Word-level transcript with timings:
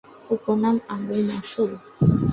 উপনাম: 0.35 0.75
আবু 0.93 1.15
মাসুদ। 1.27 1.71